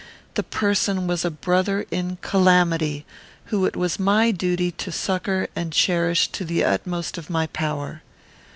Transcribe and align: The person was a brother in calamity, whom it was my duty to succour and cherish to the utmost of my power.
The 0.33 0.41
person 0.41 1.05
was 1.05 1.23
a 1.23 1.29
brother 1.29 1.85
in 1.91 2.17
calamity, 2.21 3.05
whom 3.45 3.67
it 3.67 3.75
was 3.75 3.99
my 3.99 4.31
duty 4.31 4.71
to 4.71 4.91
succour 4.91 5.47
and 5.55 5.71
cherish 5.71 6.27
to 6.29 6.43
the 6.43 6.63
utmost 6.63 7.19
of 7.19 7.29
my 7.29 7.45
power. 7.45 8.01